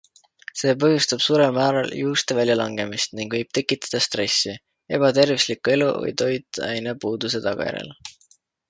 [0.59, 4.57] See põhjustab suurel määral juuste väljalangemist ning võib tekkida stressi,
[4.99, 7.99] ebatervisliku elu või toitainepuuduse tagajärjel.